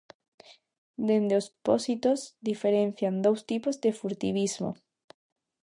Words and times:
Dende 1.07 1.33
os 1.41 1.47
pósitos 1.67 2.19
diferencian 2.49 3.15
dous 3.25 3.41
tipos 3.51 3.75
de 3.83 3.91
furtivismo. 3.99 4.69